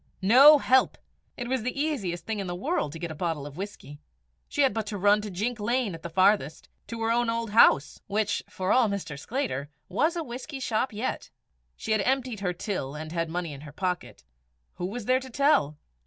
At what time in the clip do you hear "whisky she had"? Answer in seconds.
3.55-4.73